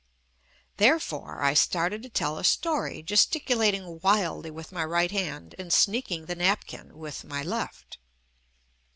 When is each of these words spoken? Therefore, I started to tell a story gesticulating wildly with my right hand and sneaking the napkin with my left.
Therefore, 0.77 1.43
I 1.43 1.53
started 1.53 2.01
to 2.01 2.09
tell 2.09 2.39
a 2.39 2.43
story 2.43 3.03
gesticulating 3.03 3.99
wildly 4.01 4.49
with 4.49 4.71
my 4.71 4.83
right 4.83 5.11
hand 5.11 5.53
and 5.59 5.71
sneaking 5.71 6.25
the 6.25 6.33
napkin 6.33 6.97
with 6.97 7.23
my 7.23 7.43
left. 7.43 7.99